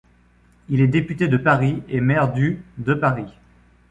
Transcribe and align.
Il 0.69 0.81
est 0.81 0.87
député 0.87 1.27
de 1.27 1.37
Paris 1.37 1.83
et 1.87 2.01
maire 2.01 2.33
du 2.33 2.63
de 2.79 2.95
Paris. 2.95 3.31